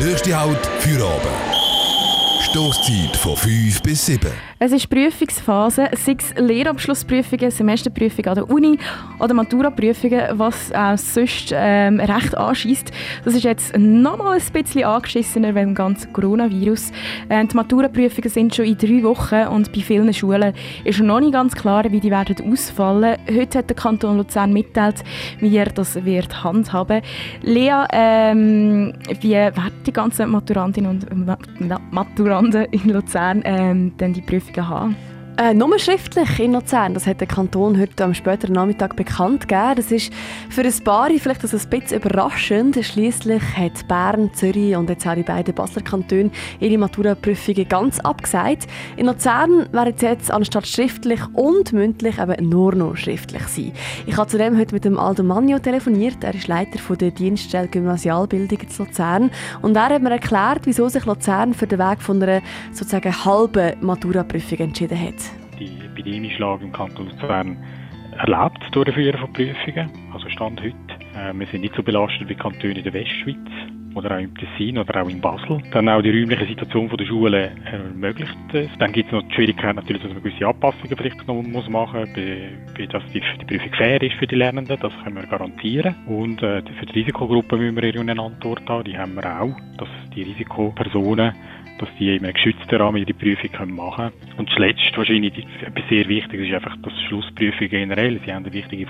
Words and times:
Nächste 0.00 0.34
Halt 0.34 0.66
für 0.78 1.04
oben. 1.04 1.49
Stoßzeit 2.50 3.14
von 3.14 3.36
5 3.36 3.80
bis 3.82 4.06
7. 4.06 4.28
Es 4.58 4.72
ist 4.72 4.90
Prüfungsphase, 4.90 5.88
sei 5.96 6.16
es 6.18 6.34
Lehrabschlussprüfungen, 6.36 7.50
Semesterprüfungen 7.50 8.28
an 8.28 8.34
der 8.34 8.50
Uni 8.50 8.76
oder 9.20 9.34
Maturaprüfungen, 9.34 10.36
was 10.38 10.72
auch 10.72 10.98
sonst 10.98 11.54
ähm, 11.54 12.00
recht 12.00 12.36
anschießt. 12.36 12.90
Das 13.24 13.34
ist 13.34 13.44
jetzt 13.44 13.78
nochmal 13.78 14.38
ein 14.38 14.52
bisschen 14.52 14.84
angeschissener 14.84 15.54
wegen 15.54 15.68
dem 15.68 15.74
ganzen 15.76 16.12
Coronavirus. 16.12 16.90
Äh, 17.28 17.46
die 17.46 17.54
Maturaprüfungen 17.56 18.28
sind 18.28 18.54
schon 18.54 18.64
in 18.64 18.76
drei 18.76 19.02
Wochen 19.04 19.46
und 19.46 19.72
bei 19.72 19.80
vielen 19.80 20.12
Schulen 20.12 20.52
ist 20.82 20.98
noch 20.98 21.20
nicht 21.20 21.32
ganz 21.32 21.54
klar, 21.54 21.84
wie 21.88 22.00
die 22.00 22.10
werden 22.10 22.52
ausfallen. 22.52 23.16
Heute 23.32 23.58
hat 23.58 23.70
der 23.70 23.76
Kanton 23.76 24.16
Luzern 24.16 24.52
mitteilt, 24.52 25.04
wie 25.38 25.56
er 25.56 25.66
das 25.66 26.04
wird 26.04 26.42
handhaben. 26.42 27.00
Lea, 27.42 27.84
ähm, 27.92 28.92
wie 29.20 29.34
werden 29.34 29.72
die 29.86 29.92
ganzen 29.92 30.30
Maturantinnen 30.30 30.90
und 30.90 31.92
Maturanten 31.92 32.39
Landen 32.40 32.72
in 32.72 32.88
Luzern 32.88 33.42
ähm, 33.44 33.92
dann 33.98 34.14
die 34.14 34.22
Prüfungen 34.22 34.66
haben? 34.66 34.96
Äh, 35.40 35.54
nur 35.54 35.78
schriftlich 35.78 36.38
in 36.38 36.52
Luzern, 36.52 36.92
das 36.92 37.06
hat 37.06 37.20
der 37.20 37.26
Kanton 37.26 37.80
heute 37.80 38.04
am 38.04 38.12
späteren 38.12 38.52
Nachmittag 38.52 38.94
bekannt 38.94 39.48
gegeben. 39.48 39.72
Das 39.74 39.90
ist 39.90 40.12
für 40.50 40.60
ein 40.60 40.84
paar 40.84 41.08
vielleicht 41.08 41.42
ein 41.42 41.50
bisschen 41.50 41.98
überraschend. 41.98 42.76
Schließlich 42.78 43.42
hat 43.56 43.88
Bern, 43.88 44.34
Zürich 44.34 44.76
und 44.76 44.90
jetzt 44.90 45.06
auch 45.06 45.14
die 45.14 45.22
beiden 45.22 45.54
Basler 45.54 45.80
Kantone 45.80 46.30
ihre 46.58 46.76
Maturaprüfungen 46.76 47.66
ganz 47.66 48.00
abgesagt. 48.00 48.66
In 48.98 49.06
Luzern 49.06 49.66
werden 49.72 49.94
es 49.96 50.02
jetzt 50.02 50.30
anstatt 50.30 50.66
schriftlich 50.66 51.22
und 51.32 51.72
mündlich 51.72 52.18
eben 52.18 52.46
nur 52.50 52.74
noch 52.74 52.98
schriftlich 52.98 53.44
sein. 53.44 53.72
Ich 54.04 54.18
habe 54.18 54.28
zudem 54.28 54.58
heute 54.58 54.74
mit 54.74 54.84
dem 54.84 54.98
Aldo 54.98 55.22
Magno 55.22 55.58
telefoniert. 55.58 56.22
Er 56.22 56.34
ist 56.34 56.48
Leiter 56.48 56.78
von 56.78 56.98
der 56.98 57.12
Dienststelle 57.12 57.68
Gymnasialbildung 57.68 58.58
in 58.58 58.68
Luzern 58.76 59.30
und 59.62 59.74
er 59.74 59.88
hat 59.88 60.02
mir 60.02 60.10
erklärt, 60.10 60.66
wieso 60.66 60.90
sich 60.90 61.06
Luzern 61.06 61.54
für 61.54 61.66
den 61.66 61.78
Weg 61.78 62.02
von 62.02 62.22
einer 62.22 62.42
sozusagen 62.72 63.24
halben 63.24 63.72
Maturaprüfung 63.80 64.58
entschieden 64.58 65.00
hat 65.00 65.29
Lage 66.38 66.64
im 66.64 66.72
Kanton 66.72 67.08
Luzern 67.10 67.56
erlaubt, 68.18 68.58
das 68.62 68.70
Durchführen 68.72 69.18
von 69.18 69.32
Prüfungen. 69.32 69.90
Also 70.12 70.28
Stand 70.28 70.60
heute. 70.60 70.74
Äh, 71.16 71.32
wir 71.34 71.46
sind 71.46 71.62
nicht 71.62 71.74
so 71.74 71.82
belastet 71.82 72.28
wie 72.28 72.34
Kantone 72.34 72.74
in 72.74 72.84
der 72.84 72.92
Westschweiz 72.92 73.79
oder 73.94 74.16
auch 74.16 74.20
im 74.20 74.34
Tessin 74.34 74.78
oder 74.78 75.02
auch 75.02 75.08
in 75.08 75.20
Basel. 75.20 75.58
Dann 75.72 75.88
auch 75.88 76.02
die 76.02 76.10
räumliche 76.10 76.46
Situation 76.46 76.88
der 76.88 77.06
Schulen 77.06 77.50
ermöglicht 77.64 78.36
es. 78.52 78.68
Dann 78.78 78.92
gibt 78.92 79.08
es 79.08 79.12
noch 79.12 79.22
die 79.22 79.34
Schwierigkeit 79.34 79.76
natürlich, 79.76 80.02
dass 80.02 80.12
man 80.12 80.22
gewisse 80.22 80.46
Anpassungen 80.46 80.96
vielleicht 80.96 81.26
noch 81.26 81.42
muss 81.42 81.68
machen 81.68 82.00
muss, 82.00 82.88
dass 82.88 83.02
die, 83.12 83.20
die, 83.40 83.44
Prüfung 83.44 83.72
fair 83.74 84.02
ist 84.02 84.14
für 84.14 84.26
die 84.26 84.36
Lernenden. 84.36 84.78
Das 84.80 84.92
können 85.02 85.16
wir 85.16 85.26
garantieren. 85.26 85.94
Und 86.06 86.42
äh, 86.42 86.62
für 86.62 86.86
die 86.86 87.00
Risikogruppen 87.00 87.58
müssen 87.58 87.76
wir 87.76 88.00
eine 88.00 88.22
Antwort 88.22 88.68
haben. 88.68 88.84
Die 88.84 88.96
haben 88.96 89.14
wir 89.14 89.40
auch, 89.40 89.56
dass 89.78 89.88
die 90.14 90.22
Risikopersonen 90.22 91.34
dass 91.80 91.88
die 91.98 92.14
in 92.14 92.24
einem 92.24 92.34
geschützten 92.34 92.76
Rahmen 92.76 92.98
ihre 92.98 93.14
Prüfung 93.14 93.74
machen 93.74 94.10
können. 94.10 94.36
Und 94.36 94.50
zuletzt 94.50 94.92
wahrscheinlich 94.96 95.46
etwas 95.62 95.88
sehr 95.88 96.06
Wichtiges 96.08 96.48
ist 96.48 96.54
einfach, 96.54 96.76
dass 96.82 96.92
Schlussprüfungen 97.08 97.70
generell, 97.70 98.20
sie 98.24 98.32
haben 98.32 98.44
eine 98.44 98.52
wichtige 98.52 98.86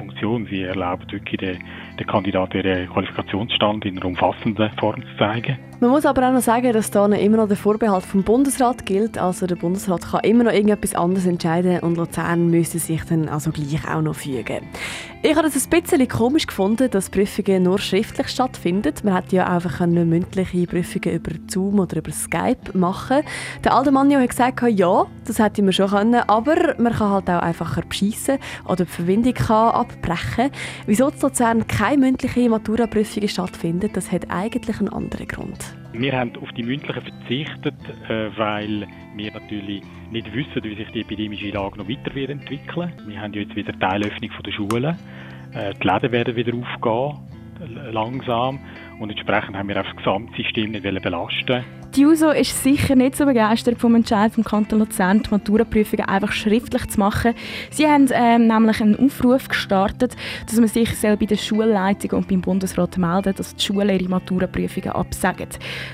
Funktion. 0.00 0.46
Sie 0.50 0.62
erlauben 0.62 1.04
wirklich 1.10 1.38
den, 1.40 1.58
den 1.98 2.06
Kandidaten 2.06 2.58
ihren 2.58 2.88
Qualifikationsstand 2.88 3.84
in 3.84 3.96
einer 3.96 4.06
umfassenden 4.06 4.70
Form 4.78 5.02
zu 5.02 5.18
zeigen. 5.18 5.58
Man 5.80 5.90
muss 5.90 6.04
aber 6.04 6.28
auch 6.28 6.32
noch 6.32 6.42
sagen, 6.42 6.72
dass 6.72 6.90
da 6.90 7.06
immer 7.06 7.38
noch 7.38 7.48
der 7.48 7.56
Vorbehalt 7.56 8.04
vom 8.04 8.22
Bundesrat 8.22 8.84
gilt. 8.84 9.16
Also 9.16 9.46
der 9.46 9.56
Bundesrat 9.56 10.02
kann 10.10 10.20
immer 10.24 10.44
noch 10.44 10.52
irgendetwas 10.52 10.94
anderes 10.94 11.26
entscheiden 11.26 11.80
und 11.80 11.96
Luzern 11.96 12.50
müsste 12.50 12.78
sich 12.78 13.02
dann 13.04 13.28
also 13.28 13.50
gleich 13.50 13.88
auch 13.88 14.02
noch 14.02 14.14
fügen. 14.14 14.60
Ich 15.22 15.36
habe 15.36 15.48
es 15.48 15.54
ein 15.54 15.82
bisschen 15.82 16.08
komisch 16.08 16.46
gefunden, 16.46 16.90
dass 16.90 17.10
Prüfungen 17.10 17.64
nur 17.64 17.78
schriftlich 17.78 18.28
stattfinden. 18.28 18.94
Man 19.02 19.14
hätte 19.14 19.36
ja 19.36 19.48
einfach 19.48 19.86
mündliche 19.86 20.66
Prüfungen 20.66 21.14
über 21.14 21.32
Zoom 21.46 21.78
oder 21.78 21.98
über 21.98 22.10
Skype 22.10 22.72
machen 22.72 23.20
Der 23.62 23.74
Aldemanio 23.74 24.18
hat 24.18 24.30
gesagt, 24.30 24.62
ja, 24.62 25.06
das 25.26 25.38
hätte 25.38 25.60
man 25.60 25.74
schon 25.74 25.90
können, 25.90 26.22
aber 26.26 26.74
man 26.78 26.94
kann 26.94 27.10
halt 27.10 27.28
auch 27.28 27.40
einfacher 27.40 27.82
beschissen 27.82 28.38
oder 28.64 28.86
die 28.86 28.90
Verbindung 28.90 29.34
kann 29.34 29.74
abbrechen. 29.74 30.50
Wieso 30.86 31.08
in 31.08 31.20
Luzern 31.20 31.66
keine 31.66 31.98
mündliche 31.98 32.48
Maturaprüfungen 32.48 33.28
stattfinden, 33.28 33.90
das 33.92 34.10
hat 34.10 34.30
eigentlich 34.30 34.78
einen 34.78 34.88
anderen 34.88 35.28
Grund. 35.28 35.79
Wir 35.92 36.12
haben 36.12 36.32
auf 36.40 36.50
die 36.52 36.62
mündlichen 36.62 37.02
verzichtet, 37.02 37.74
äh, 38.08 38.30
weil 38.36 38.86
wir 39.16 39.32
natürlich 39.32 39.82
nicht 40.10 40.32
wissen, 40.32 40.62
wie 40.62 40.76
sich 40.76 40.88
die 40.92 41.00
epidemische 41.00 41.50
Lage 41.50 41.78
noch 41.78 41.88
weiter 41.88 42.14
wird 42.14 42.30
entwickeln. 42.30 42.92
Wir 43.06 43.20
haben 43.20 43.32
jetzt 43.32 43.56
wieder 43.56 43.76
Teilöffnung 43.78 44.30
der 44.44 44.52
Schulen. 44.52 44.96
Äh, 45.52 45.74
die 45.82 45.86
Läden 45.86 46.12
werden 46.12 46.36
wieder 46.36 46.52
aufgehen, 46.54 47.18
langsam. 47.92 48.60
Und 49.00 49.10
entsprechend 49.10 49.56
haben 49.56 49.68
wir 49.68 49.80
auch 49.80 49.84
das 49.84 49.96
Gesamtsystem 49.96 50.70
nicht 50.70 50.82
belasten 50.82 51.64
die 51.94 52.02
JUSO 52.02 52.30
ist 52.30 52.62
sicher 52.62 52.94
nicht 52.94 53.16
so 53.16 53.24
begeistert 53.26 53.78
vom 53.78 53.94
Entscheid 53.96 54.32
vom 54.32 54.44
Kanton 54.44 54.78
Luzern, 54.78 55.22
die 55.22 55.30
Maturaprüfungen 55.30 56.06
einfach 56.06 56.30
schriftlich 56.30 56.88
zu 56.88 57.00
machen. 57.00 57.34
Sie 57.70 57.86
haben 57.86 58.08
ähm, 58.12 58.46
nämlich 58.46 58.80
einen 58.80 58.98
Aufruf 58.98 59.48
gestartet, 59.48 60.16
dass 60.46 60.56
man 60.56 60.68
sich 60.68 60.90
bei 61.02 61.16
der 61.16 61.36
Schulleitung 61.36 62.18
und 62.18 62.28
beim 62.28 62.40
Bundesrat 62.42 62.96
melden 62.96 63.34
dass 63.36 63.56
die 63.56 63.64
Schulen 63.64 63.98
ihre 63.98 64.08
Maturaprüfungen 64.08 64.90
absagen. 64.90 65.48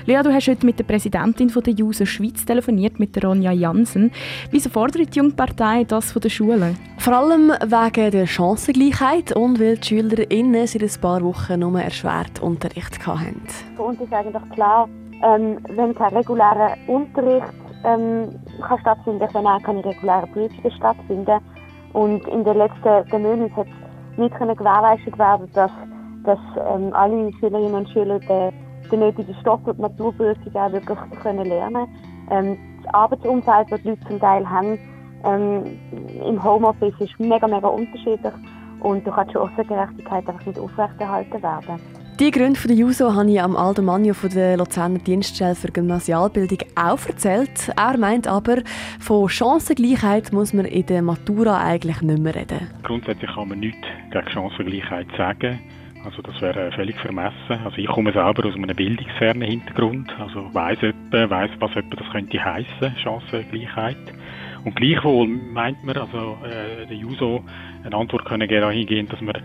Lea, 0.05 0.21
du 0.23 0.31
hast 0.31 0.47
heute 0.47 0.65
mit 0.65 0.77
der 0.77 0.83
Präsidentin 0.83 1.49
von 1.49 1.63
der 1.63 1.73
JUSO 1.73 2.05
Schweiz 2.05 2.45
telefoniert, 2.45 2.99
mit 2.99 3.15
der 3.15 3.23
Ronja 3.23 3.51
Jansen. 3.51 4.11
Wieso 4.51 4.69
fordert 4.69 5.15
die 5.15 5.19
Jungpartei 5.19 5.83
das 5.83 6.11
von 6.11 6.21
den 6.21 6.31
Schulen? 6.31 6.77
Vor 6.99 7.13
allem 7.13 7.49
wegen 7.49 8.11
der 8.11 8.27
Chancengleichheit 8.27 9.31
und 9.31 9.59
weil 9.59 9.77
die 9.77 9.87
SchülerInnen 9.87 10.67
seit 10.67 10.83
ein 10.83 11.01
paar 11.01 11.23
Wochen 11.23 11.59
nur 11.59 11.79
erschwert 11.81 12.39
Unterricht 12.39 13.05
hatten. 13.07 13.41
Für 13.75 13.83
uns 13.83 13.99
ist 13.99 14.13
eigentlich 14.13 14.49
klar, 14.53 14.87
ähm, 15.23 15.57
wenn 15.69 15.95
kein 15.95 16.15
regulärer 16.15 16.73
Unterricht 16.87 17.53
ähm, 17.83 18.29
kann 18.61 18.79
stattfinden 18.79 19.27
kann, 19.27 19.47
auch 19.47 19.61
keine 19.61 19.83
regulären 19.83 20.31
Prüfungen 20.31 20.71
stattfinden. 20.71 21.39
Und 21.93 22.27
in 22.27 22.43
den 22.43 22.57
letzten 22.57 23.21
Monaten 23.21 23.55
hat 23.55 23.67
nicht 24.17 24.37
gewährleistet 24.37 25.17
werden, 25.17 25.49
dass, 25.53 25.71
dass 26.23 26.39
ähm, 26.69 26.93
alle 26.93 27.31
Schülerinnen 27.39 27.73
und 27.73 27.89
Schüler 27.89 28.19
den, 28.19 28.53
den 28.91 28.99
nötigen 28.99 29.35
Stoff 29.41 29.61
und 29.65 29.77
die 29.77 29.81
Maturprüfung 29.81 30.55
auch 30.55 30.71
wirklich 30.71 30.99
können 31.21 31.45
lernen 31.45 31.87
ähm, 32.29 32.57
Das 32.83 32.93
Arbeitsumfeld, 32.93 33.71
das 33.71 33.81
die 33.81 33.89
Leute 33.89 34.07
zum 34.07 34.19
Teil 34.19 34.49
haben, 34.49 34.79
ähm, 35.23 35.79
im 36.27 36.43
Homeoffice 36.43 36.93
ist 36.99 37.19
mega, 37.19 37.47
mega 37.47 37.67
unterschiedlich 37.67 38.33
und 38.81 39.05
da 39.05 39.11
kann 39.11 39.27
die 39.27 39.33
Chancengerechtigkeit 39.33 40.27
einfach 40.27 40.45
nicht 40.45 40.59
aufrechterhalten 40.59 41.41
werden. 41.41 41.79
Die 42.19 42.31
Gründe 42.31 42.59
der 42.67 42.75
JUSO 42.75 43.13
habe 43.13 43.29
ich 43.29 43.39
am 43.39 43.55
Aldo 43.55 43.83
Magno 43.83 44.15
von 44.15 44.31
der 44.31 44.57
Luzerner 44.57 44.97
Dienststelle 44.97 45.53
für 45.53 45.71
Gymnasialbildung 45.71 46.57
auch 46.75 47.05
erzählt. 47.05 47.71
Er 47.77 47.95
meint 47.99 48.27
aber, 48.27 48.63
von 48.99 49.29
Chancengleichheit 49.29 50.33
muss 50.33 50.51
man 50.51 50.65
in 50.65 50.87
der 50.87 51.03
Matura 51.03 51.63
eigentlich 51.63 52.01
nicht 52.01 52.17
mehr 52.17 52.33
reden. 52.33 52.71
Grundsätzlich 52.81 53.29
kann 53.31 53.49
man 53.49 53.59
nichts 53.59 53.87
gegen 54.09 54.29
Chancengleichheit 54.31 55.05
sagen. 55.15 55.59
Also 56.05 56.23
das 56.23 56.41
wäre 56.41 56.71
völlig 56.71 56.97
vermessen. 56.97 57.59
Also 57.63 57.77
ich 57.77 57.87
komme 57.87 58.11
selber 58.11 58.47
aus 58.47 58.55
einem 58.55 58.75
bildungsfernen 58.75 59.47
Hintergrund, 59.47 60.11
also 60.19 60.51
weiß 60.55 60.79
etwa, 60.81 61.29
weiß 61.29 61.51
was 61.59 61.75
etwa 61.75 61.97
das 61.97 62.09
könnte 62.11 62.43
heißen, 62.43 62.95
Chancengleichheit. 62.97 63.97
Und 64.65 64.75
gleichwohl 64.75 65.27
meint 65.27 65.83
man, 65.83 65.95
also 65.97 66.39
äh, 66.43 66.87
der 66.87 66.97
JUSO 66.97 67.43
eine 67.83 67.95
Antwort 67.95 68.25
können 68.25 68.47
geben 68.47 68.71
hingehen, 68.71 69.07
dass 69.07 69.21
man 69.21 69.35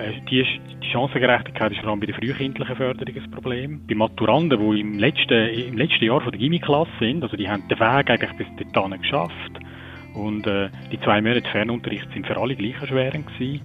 äh, 0.00 0.20
die, 0.30 0.44
Chancengerechtigkeit 0.90 1.72
ist 1.72 1.80
vor 1.80 1.90
allem 1.90 2.00
bei 2.00 2.06
der 2.06 2.14
frühkindlichen 2.14 2.76
Förderung 2.76 3.14
ein 3.14 3.30
Problem. 3.30 3.80
Bei 3.86 3.94
Maturanten, 3.94 4.58
die 4.58 4.80
im 4.80 4.98
letzten, 4.98 5.48
im 5.48 5.76
letzten 5.76 6.04
Jahr 6.04 6.20
von 6.20 6.32
der 6.32 6.40
Gimmi-Klasse 6.40 6.90
sind, 6.98 7.22
also 7.22 7.36
die 7.36 7.48
haben 7.48 7.66
den 7.68 7.78
Weg 7.78 8.10
eigentlich 8.10 8.32
bis 8.32 8.46
dorthin 8.72 9.00
geschafft. 9.00 9.52
Und 10.14 10.46
äh, 10.46 10.68
die 10.90 11.00
zwei 11.00 11.20
Monate 11.22 11.48
Fernunterricht 11.48 12.08
sind 12.12 12.26
für 12.26 12.36
alle 12.36 12.56
gleich 12.56 12.80
erschwerend 12.80 13.26
gewesen. 13.28 13.60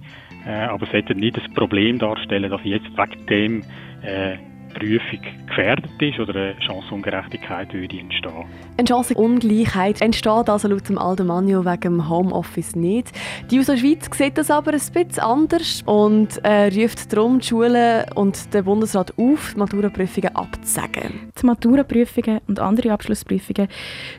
Äh, 0.46 0.66
aber 0.66 0.84
es 0.84 0.92
sollte 0.92 1.14
nicht 1.14 1.36
das 1.36 1.54
Problem 1.54 1.98
darstellen, 1.98 2.50
dass 2.50 2.60
jetzt 2.62 2.86
wegen 2.96 3.26
dem 3.26 3.62
äh, 4.02 4.36
Prüfung 4.76 5.20
gefährdet 5.46 5.90
ist 6.00 6.18
oder 6.18 6.34
eine 6.34 6.54
Chancenungerechtigkeit 6.60 7.72
würde 7.72 7.98
entstehen. 7.98 8.44
Eine 8.76 8.86
Chancenungleichheit 8.86 10.02
entsteht 10.02 10.50
also 10.50 10.68
laut 10.68 10.86
dem 10.88 10.98
Aldomagno 10.98 11.64
wegen 11.64 11.80
dem 11.80 12.08
Homeoffice 12.10 12.76
nicht. 12.76 13.10
Die 13.50 13.58
USA 13.58 13.76
Schweiz 13.76 14.08
sieht 14.12 14.36
das 14.36 14.50
aber 14.50 14.72
ein 14.72 14.78
bisschen 14.78 15.22
anders 15.22 15.82
und 15.86 16.44
äh, 16.44 16.68
ruft 16.68 17.10
darum 17.10 17.38
die 17.38 17.46
Schulen 17.46 18.04
und 18.14 18.52
den 18.52 18.64
Bundesrat 18.64 19.14
auf, 19.18 19.54
die 19.54 19.58
Maturaprüfungen 19.58 20.36
abzusagen. 20.36 21.30
Die 21.40 21.46
Maturaprüfungen 21.46 22.40
und 22.46 22.60
andere 22.60 22.92
Abschlussprüfungen 22.92 23.68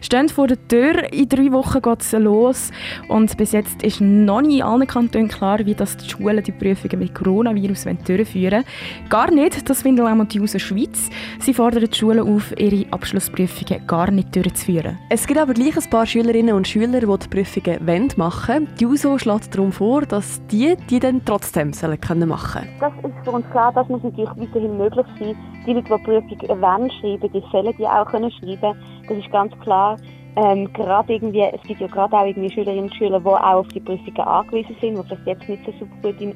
stehen 0.02 0.30
vor 0.30 0.48
der 0.48 0.68
Tür. 0.68 1.14
In 1.14 1.30
drei 1.30 1.52
Wochen 1.52 1.82
geht 1.84 2.02
es 2.02 2.14
los 2.14 2.72
und 3.10 3.38
bis 3.38 3.52
jetzt 3.52 3.84
ist 3.84 4.02
noch 4.02 4.42
nicht 4.42 4.58
in 4.58 4.64
allen 4.64 4.88
Kantonen 4.88 5.28
klar, 5.28 5.60
wie 5.66 5.76
das 5.76 5.98
die 5.98 6.10
Schulen 6.10 6.44
die 6.44 6.52
Prüfungen 6.52 6.98
mit 6.98 7.14
Coronavirus 7.14 7.86
durchführen 8.06 8.64
wollen. 8.64 9.10
Gar 9.10 9.32
nicht, 9.32 9.70
das 9.70 9.84
finden 9.84 10.02
auch 10.02 10.26
die 10.26 10.47
JUSO 10.48 10.60
Schweiz. 10.60 11.10
Sie 11.40 11.54
fordern 11.54 11.84
die 11.84 11.96
Schulen 11.96 12.20
auf, 12.20 12.54
ihre 12.58 12.92
Abschlussprüfungen 12.92 13.86
gar 13.86 14.10
nicht 14.12 14.36
durchzuführen. 14.36 14.98
Es 15.10 15.28
gibt 15.28 15.40
aber 15.40 15.54
gleich 15.54 15.76
ein 15.76 15.90
paar 15.90 16.06
Schülerinnen 16.06 16.56
und 16.56 16.68
Schüler, 16.68 17.02
die 17.02 17.06
die 17.06 17.28
Prüfungen 17.28 18.10
machen 18.16 18.56
wollen. 18.56 18.68
Die 18.80 18.84
JUSO 18.84 19.18
schlägt 19.18 19.54
darum 19.54 19.72
vor, 19.72 20.04
dass 20.04 20.42
die 20.48 20.76
die 20.90 21.00
dann 21.00 21.24
trotzdem 21.26 21.74
sollen 21.74 22.00
können 22.00 22.30
machen 22.30 22.68
Das 22.80 22.94
ist 23.04 23.26
für 23.26 23.32
uns 23.32 23.50
klar, 23.52 23.74
das 23.74 23.88
muss 23.90 24.04
natürlich 24.04 24.30
weiterhin 24.30 24.78
möglich 24.78 25.06
sein. 25.20 25.36
Die 25.66 25.74
Leute, 25.74 25.98
die 25.98 26.04
Prüfungen 26.04 26.62
wollen 26.62 26.92
schreiben, 26.92 27.32
die 27.34 27.44
sollen 27.52 27.76
die 27.78 27.86
auch 27.86 28.06
können 28.06 28.32
schreiben. 28.32 28.78
Das 29.08 29.18
ist 29.18 29.32
ganz 29.32 29.54
klar. 29.60 29.98
Ähm, 30.38 30.72
gerade 30.74 31.14
irgendwie, 31.14 31.42
es 31.42 31.62
gibt 31.64 31.82
ja 31.82 31.88
gerade 31.88 32.16
auch 32.16 32.26
irgendwie 32.26 32.52
Schülerinnen 32.52 32.86
und 32.86 32.96
Schüler, 32.96 33.20
die 33.20 33.26
auch 33.26 33.42
auf 33.42 33.68
die 33.70 33.80
Prüfungen 33.80 34.20
angewiesen 34.20 34.76
sind, 34.80 34.98
die 34.98 35.04
vielleicht 35.04 35.28
jetzt 35.28 35.50
nicht 35.50 35.66
so 35.66 35.72
super 35.80 36.14
gute 36.14 36.36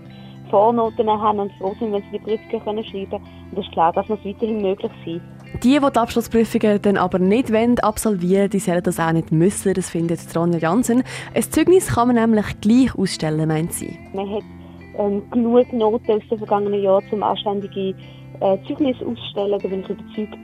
Vornoten 0.52 1.10
haben 1.10 1.40
und 1.40 1.52
froh 1.54 1.76
sind, 1.80 1.92
wenn 1.94 2.04
sie 2.04 2.20
die 2.20 2.20
Prüfungen 2.20 2.64
können 2.64 2.84
schreiben 2.84 3.10
können. 3.10 3.24
Und 3.50 3.58
das 3.58 3.66
ist 3.66 3.72
klar, 3.72 3.92
das 3.94 4.08
muss 4.08 4.20
weiterhin 4.24 4.62
möglich 4.62 4.92
sein. 5.04 5.22
Die, 5.64 5.80
die 5.80 5.80
die 5.80 6.00
Abschlussprüfungen 6.00 6.82
dann 6.82 6.98
aber 6.98 7.20
nicht 7.20 7.52
wollen, 7.52 7.80
absolvieren 7.80 8.50
die 8.50 8.60
sollen 8.60 8.84
das 8.84 9.00
auch 9.00 9.12
nicht 9.12 9.32
müssen, 9.32 9.74
das 9.74 9.90
findet 9.90 10.20
Ronja 10.36 10.60
Jansen. 10.60 11.04
Ein 11.34 11.44
Zeugnis 11.44 11.88
kann 11.88 12.08
man 12.08 12.18
nämlich 12.18 12.62
gleich 12.62 12.96
ausstellen, 12.96 13.48
meint 13.48 13.74
sie. 13.74 13.98
Man 14.14 14.30
hat 14.30 14.44
ähm, 14.98 15.24
genug 15.32 15.74
Noten 15.74 16.12
aus 16.12 16.22
den 16.30 16.38
vergangenen 16.38 16.82
Jahren, 16.82 17.04
um 17.12 17.24
anständige 17.24 17.96
äh, 18.40 18.58
Zeugnisse 18.68 19.06
auszustellen, 19.06 19.60
da 19.62 19.68
bin 19.68 19.82
ich 19.82 19.90
überzeugt. 19.90 20.40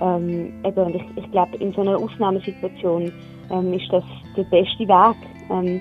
Ähm, 0.00 0.52
eben, 0.64 0.94
ich, 0.94 1.04
ich 1.16 1.30
glaube, 1.32 1.56
in 1.56 1.72
so 1.72 1.80
einer 1.80 1.98
Ausnahmesituation 1.98 3.12
ähm, 3.50 3.72
ist 3.72 3.90
das 3.90 4.04
der 4.36 4.44
beste 4.44 4.86
Weg, 4.86 5.16
ähm, 5.50 5.80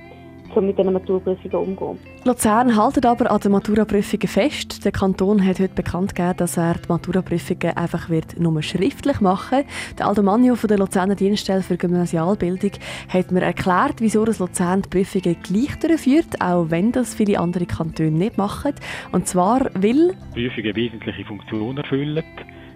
um 0.55 0.65
mit 0.65 0.77
den 0.77 0.91
Maturprüfungen 0.91 1.55
umzugehen. 1.55 1.99
Luzern 2.27 2.75
hält 2.75 3.05
aber 3.05 3.31
an 3.31 3.39
den 3.39 3.53
Maturaprüfungen 3.53 4.27
fest. 4.27 4.83
Der 4.83 4.91
Kanton 4.91 5.45
hat 5.45 5.61
heute 5.61 5.73
bekannt 5.73 6.13
gegeben, 6.13 6.35
dass 6.35 6.57
er 6.57 6.73
die 6.73 6.89
Maturaprüfungen 6.89 7.77
einfach 7.77 8.09
wird 8.09 8.37
nur 8.37 8.61
schriftlich 8.61 9.21
machen 9.21 9.63
wird. 9.97 10.17
Der 10.17 10.23
Manio 10.23 10.55
von 10.55 10.67
der 10.67 10.77
Luzerner 10.77 11.15
Dienststelle 11.15 11.61
für 11.61 11.77
Gymnasialbildung 11.77 12.71
hat 13.07 13.31
mir 13.31 13.43
erklärt, 13.43 14.01
wieso 14.01 14.25
das 14.25 14.39
Luzern 14.39 14.81
die 14.81 14.89
Prüfungen 14.89 15.37
gleich 15.41 15.79
durchführt, 15.79 16.41
auch 16.41 16.69
wenn 16.69 16.91
das 16.91 17.15
viele 17.15 17.39
andere 17.39 17.65
Kantone 17.65 18.11
nicht 18.11 18.37
machen. 18.37 18.73
Und 19.13 19.25
zwar 19.25 19.69
weil 19.75 20.13
Prüfungen 20.33 20.75
wesentliche 20.75 21.23
Funktionen 21.23 21.77
erfüllen. 21.77 22.25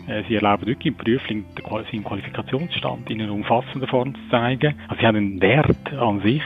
Äh, 0.07 0.23
sie 0.29 0.35
erlauben 0.35 0.65
wirklich 0.65 0.93
im 0.93 0.95
Prüfling 0.95 1.43
seinen 1.91 2.05
Qualifikationsstand 2.05 3.09
in 3.09 3.21
einer 3.21 3.33
umfassenden 3.33 3.89
Form 3.89 4.15
zu 4.15 4.21
zeigen. 4.29 4.75
Also 4.87 5.01
sie 5.01 5.07
haben 5.07 5.17
einen 5.17 5.41
Wert 5.41 5.93
an 5.99 6.21
sich, 6.21 6.41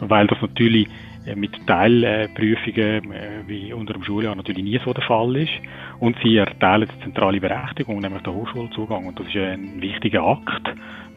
weil 0.00 0.26
das 0.26 0.40
natürlich 0.40 0.88
mit 1.34 1.66
Teilprüfungen 1.66 3.12
äh, 3.12 3.42
wie 3.46 3.72
unter 3.72 3.94
dem 3.94 4.04
Schuljahr 4.04 4.34
natürlich 4.34 4.64
nie 4.64 4.80
so 4.84 4.92
der 4.92 5.04
Fall 5.04 5.36
ist. 5.36 5.52
Und 5.98 6.16
sie 6.22 6.36
erteilen 6.36 6.88
die 6.94 7.02
zentrale 7.02 7.40
Berechtigung, 7.40 8.00
nämlich 8.00 8.22
den 8.22 8.34
Hochschulzugang. 8.34 9.06
Und 9.06 9.18
das 9.18 9.26
ist 9.28 9.36
ein 9.36 9.80
wichtiger 9.80 10.22
Akt, 10.22 10.68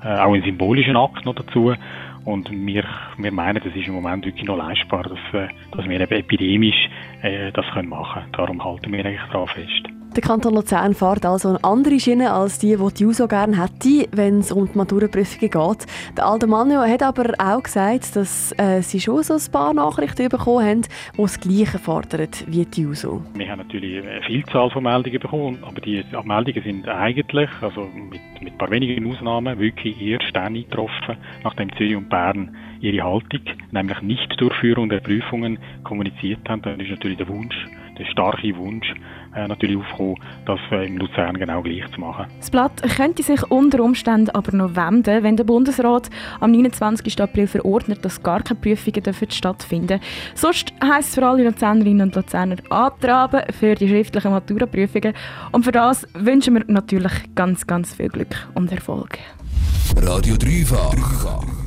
auch 0.01 0.33
ein 0.33 0.44
symbolischer 0.44 0.95
Akt 0.95 1.25
noch 1.25 1.36
dazu. 1.36 1.74
Und 2.27 2.51
wir, 2.51 2.83
wir 3.18 3.31
meinen, 3.31 3.63
das 3.63 3.74
ist 3.74 3.88
im 3.88 3.94
Moment 3.94 4.25
wirklich 4.25 4.45
noch 4.45 4.57
leistbar, 4.57 5.04
dass, 5.04 5.50
dass 5.71 5.88
wir 5.88 6.00
eben 6.01 6.12
epidemisch 6.12 6.89
äh, 7.21 7.54
das 7.54 7.65
können 7.74 7.88
machen 7.88 8.21
können. 8.21 8.31
Darum 8.33 8.63
halten 8.63 8.92
wir 8.92 9.06
eigentlich 9.06 9.21
daran 9.31 9.48
fest. 9.48 9.96
Der 10.17 10.23
Kanton 10.23 10.55
Luzern 10.55 10.95
fährt 10.95 11.27
also 11.27 11.49
eine 11.49 11.63
andere 11.63 11.99
Schiene 11.99 12.31
als 12.33 12.57
die, 12.57 12.75
die 12.75 12.93
die 12.95 13.03
JUSO 13.03 13.27
gerne 13.27 13.61
hätte, 13.61 14.09
wenn 14.13 14.39
es 14.39 14.51
um 14.51 14.67
die 14.67 14.75
Maturaprüfungen 14.75 15.51
geht. 15.51 15.87
Der 16.17 16.25
alte 16.25 16.47
Manuel 16.47 16.91
hat 16.91 17.03
aber 17.03 17.33
auch 17.37 17.61
gesagt, 17.61 18.15
dass 18.15 18.51
äh, 18.57 18.81
sie 18.81 18.99
schon 18.99 19.21
so 19.21 19.35
ein 19.35 19.51
paar 19.51 19.75
Nachrichten 19.75 20.27
bekommen 20.27 20.65
haben, 20.65 20.81
die 20.81 21.21
das 21.21 21.39
Gleiche 21.39 21.77
fordern 21.77 22.29
wie 22.47 22.65
die 22.65 22.81
JUSO. 22.81 23.21
Wir 23.35 23.47
haben 23.47 23.59
natürlich 23.59 24.03
eine 24.03 24.23
Vielzahl 24.23 24.71
von 24.71 24.81
Meldungen 24.81 25.19
bekommen, 25.19 25.59
aber 25.61 25.81
die 25.81 26.03
Meldungen 26.23 26.63
sind 26.63 26.87
eigentlich, 26.87 27.49
also 27.61 27.81
mit, 27.81 28.19
mit 28.41 28.53
ein 28.53 28.57
paar 28.57 28.71
wenigen 28.71 29.11
Ausnahmen, 29.11 29.59
wirklich 29.59 30.01
erst 30.01 30.35
dann 30.35 30.55
eingetroffen, 30.55 31.17
nachdem 31.43 31.71
Zürich 31.77 31.95
und 31.95 32.09
Bern 32.09 32.57
ihre 32.79 33.03
Haltung, 33.03 33.41
nämlich 33.69 34.01
Nicht-Durchführung 34.01 34.89
der 34.89 34.99
Prüfungen, 34.99 35.59
kommuniziert 35.83 36.39
haben. 36.49 36.63
Dann 36.63 36.79
ist 36.79 36.89
natürlich 36.89 37.17
der 37.17 37.27
Wunsch, 37.27 37.55
der 37.97 38.05
starke 38.05 38.55
Wunsch 38.57 38.94
äh, 39.35 39.47
natürlich 39.47 39.77
aufgekommen, 39.77 40.15
das 40.45 40.59
äh, 40.71 40.88
im 40.88 40.97
Luzern 40.97 41.38
genau 41.38 41.61
gleich 41.61 41.89
zu 41.94 41.99
machen. 41.99 42.25
Das 42.39 42.49
Blatt 42.49 42.81
könnte 42.95 43.23
sich 43.23 43.44
unter 43.51 43.83
Umständen 43.83 44.29
aber 44.31 44.55
noch 44.55 44.75
wenden, 44.75 45.23
wenn 45.23 45.38
der 45.38 45.44
Bundesrat 45.44 46.09
am 46.39 46.51
29. 46.51 47.21
April 47.21 47.47
verordnet, 47.47 48.03
dass 48.03 48.21
gar 48.23 48.41
keine 48.41 48.59
Prüfungen 48.59 49.03
dürfen 49.03 49.29
stattfinden 49.29 49.99
Sonst 50.35 50.73
heisst 50.83 51.09
es 51.09 51.15
für 51.15 51.25
alle 51.25 51.44
Luzernerinnen 51.44 52.07
und 52.07 52.15
Luzerner 52.15 52.57
antraben 52.69 53.41
für 53.53 53.75
die 53.75 53.88
schriftlichen 53.88 54.31
Maturaprüfungen. 54.31 55.13
Und 55.51 55.63
für 55.63 55.71
das 55.71 56.07
wünschen 56.13 56.55
wir 56.55 56.63
natürlich 56.67 57.13
ganz, 57.35 57.67
ganz 57.67 57.94
viel 57.94 58.09
Glück 58.09 58.47
und 58.55 58.71
Erfolg. 58.71 59.19
Radio 59.95 60.35
Dreifach. 60.38 61.66